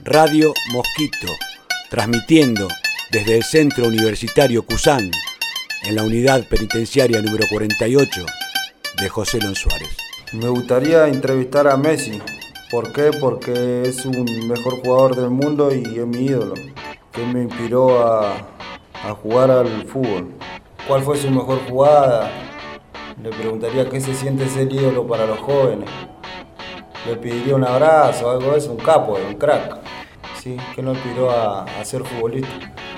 [0.00, 1.26] Radio Mosquito,
[1.90, 2.68] transmitiendo
[3.10, 5.10] desde el Centro Universitario Cusán,
[5.82, 8.24] en la unidad penitenciaria número 48
[9.00, 9.96] de José Lon Suárez.
[10.32, 12.22] Me gustaría entrevistar a Messi.
[12.70, 13.10] ¿Por qué?
[13.20, 16.54] Porque es un mejor jugador del mundo y es mi ídolo,
[17.10, 18.46] que me inspiró a,
[19.20, 20.28] jugar al fútbol.
[20.86, 22.30] ¿Cuál fue su mejor jugada?
[23.20, 25.90] Le preguntaría qué se siente ser ídolo para los jóvenes.
[27.04, 29.87] Le pediría un abrazo, algo de eso, un capo, un crack.
[30.40, 32.48] Sí, que lo inspiró a, a ser futbolista.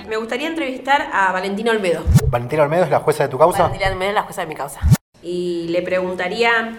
[0.09, 2.05] Me gustaría entrevistar a Valentina Olmedo.
[2.29, 3.63] ¿Valentina Olmedo es la jueza de tu causa?
[3.65, 4.81] Valentina Olmedo es la jueza de mi causa.
[5.23, 6.77] Y le preguntaría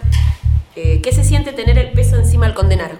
[0.76, 2.92] eh, qué se siente tener el peso encima al condenar.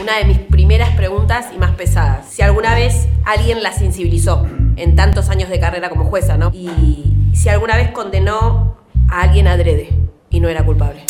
[0.00, 2.26] Una de mis primeras preguntas y más pesadas.
[2.28, 4.46] Si alguna vez alguien la sensibilizó
[4.76, 6.50] en tantos años de carrera como jueza, ¿no?
[6.54, 8.76] Y si alguna vez condenó
[9.08, 9.90] a alguien adrede
[10.30, 11.04] y no era culpable.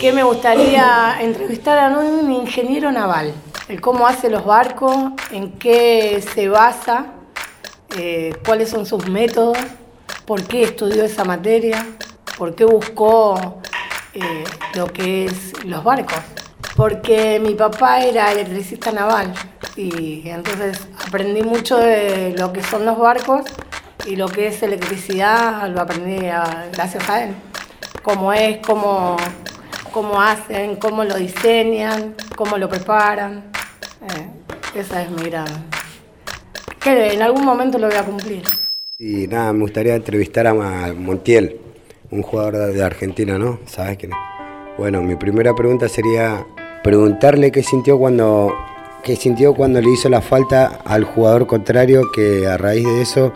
[0.00, 3.34] Que me gustaría entrevistar a un ingeniero naval,
[3.70, 4.96] el cómo hace los barcos,
[5.30, 7.06] en qué se basa,
[7.96, 9.56] eh, cuáles son sus métodos,
[10.26, 11.86] por qué estudió esa materia,
[12.36, 13.60] por qué buscó
[14.14, 16.18] eh, lo que es los barcos.
[16.76, 19.32] Porque mi papá era electricista naval
[19.76, 23.42] y entonces aprendí mucho de lo que son los barcos
[24.04, 27.34] y lo que es electricidad lo aprendí a- gracias a él.
[28.02, 29.16] Cómo es, cómo,
[29.92, 33.44] cómo hacen, cómo lo diseñan, cómo lo preparan.
[34.02, 35.46] Eh, esa es mi gran...
[36.82, 38.42] Que en algún momento lo voy a cumplir.
[38.98, 40.54] Y nada, me gustaría entrevistar a
[40.94, 41.60] Montiel,
[42.10, 43.58] un jugador de Argentina, ¿no?
[43.66, 44.18] ¿Sabes quién es?
[44.78, 46.46] Bueno, mi primera pregunta sería
[46.82, 48.54] preguntarle qué sintió cuando
[49.02, 53.32] qué sintió cuando le hizo la falta al jugador contrario que a raíz de eso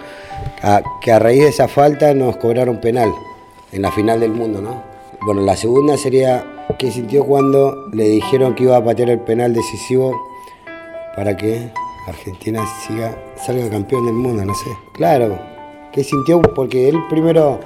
[1.03, 3.13] que a raíz de esa falta nos cobraron penal
[3.73, 4.83] en la final del mundo, ¿no?
[5.27, 6.45] Bueno, la segunda sería
[6.79, 10.15] qué sintió cuando le dijeron que iba a patear el penal decisivo
[11.17, 11.73] para que
[12.09, 14.71] Argentina siga, salga campeón del mundo, no sé.
[14.93, 15.39] Claro,
[15.93, 16.41] ¿qué sintió?
[16.43, 17.61] Porque él primero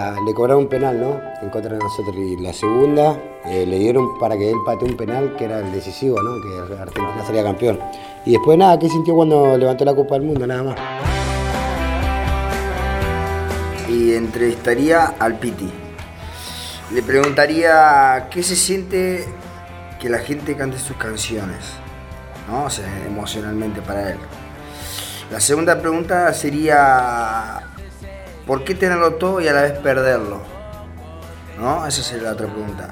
[0.00, 1.20] a- le cobraron un penal, ¿no?
[1.42, 2.14] En contra de nosotros.
[2.16, 5.72] Y la segunda eh, le dieron para que él patee un penal que era el
[5.72, 6.30] decisivo, ¿no?
[6.42, 7.78] Que Argentina salía campeón.
[8.24, 10.46] Y después nada, ¿qué sintió cuando levantó la Copa del Mundo?
[10.46, 10.76] Nada más.
[13.88, 15.70] y entrevistaría al Piti.
[16.92, 19.24] Le preguntaría qué se siente
[20.00, 21.58] que la gente cante sus canciones,
[22.52, 24.18] O sea, emocionalmente para él.
[25.30, 27.60] La segunda pregunta sería
[28.46, 30.40] ¿por qué tenerlo todo y a la vez perderlo?
[31.58, 31.86] ¿No?
[31.86, 32.88] Esa sería la otra pregunta.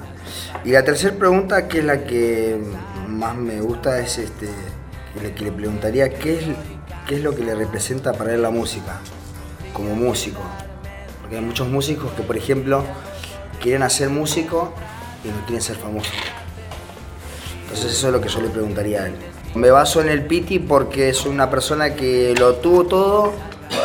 [0.64, 2.58] Y la tercera pregunta, que es la que
[3.06, 4.48] más me gusta, es este,
[5.14, 6.44] que le, que le preguntaría qué es,
[7.06, 8.98] qué es lo que le representa para él la música,
[9.72, 10.40] como músico.
[11.20, 12.84] Porque hay muchos músicos que, por ejemplo,
[13.60, 14.74] quieren hacer músico
[15.22, 16.14] y no quieren ser famosos.
[17.62, 19.14] Entonces eso es lo que yo le preguntaría a él.
[19.54, 23.32] Me baso en el Piti porque es una persona que lo tuvo todo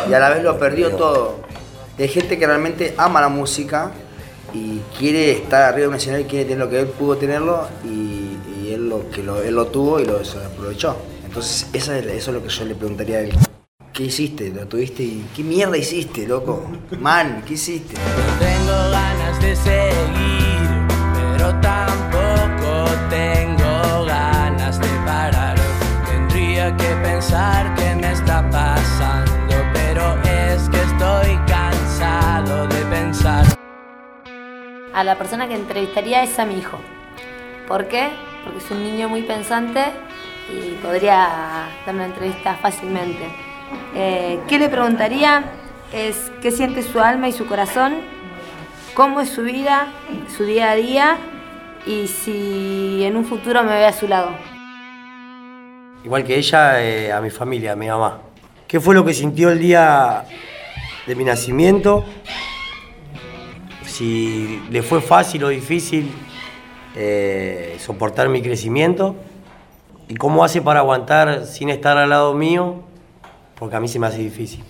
[0.09, 1.39] y a la vez lo perdió todo.
[1.97, 3.91] Hay gente que realmente ama la música
[4.53, 7.67] y quiere estar arriba de un escenario y quiere tener lo que él pudo tenerlo
[7.85, 10.95] y, y él, lo, que lo, él lo tuvo y lo aprovechó.
[11.25, 13.33] Entonces es- eso es lo que yo le preguntaría a él.
[13.93, 14.49] ¿Qué hiciste?
[14.49, 15.03] ¿Lo tuviste?
[15.03, 16.63] y ¿Qué mierda hiciste, loco?
[16.99, 17.95] Man, ¿qué hiciste?
[18.39, 20.87] Tengo ganas de seguir,
[21.37, 21.53] pero
[34.99, 36.77] A la persona que entrevistaría es a mi hijo.
[37.69, 38.09] ¿Por qué?
[38.43, 39.81] Porque es un niño muy pensante
[40.51, 43.29] y podría dar una entrevista fácilmente.
[43.95, 45.45] Eh, ¿Qué le preguntaría?
[45.93, 47.93] Es qué siente su alma y su corazón,
[48.93, 49.87] cómo es su vida,
[50.35, 51.17] su día a día
[51.85, 54.31] y si en un futuro me ve a su lado.
[56.03, 58.19] igual que ella, eh, a mi familia, a mi mamá.
[58.67, 60.25] ¿Qué fue lo que sintió el día
[61.07, 62.03] de mi nacimiento?
[63.99, 66.09] Si le fue fácil o difícil
[66.95, 69.17] eh, soportar mi crecimiento.
[70.07, 72.75] ¿Y cómo hace para aguantar sin estar al lado mío?
[73.59, 74.63] Porque a mí se me hace difícil.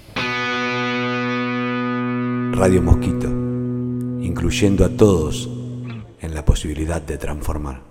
[2.54, 5.48] Radio Mosquito, incluyendo a todos
[6.22, 7.82] en la posibilidad de transformar.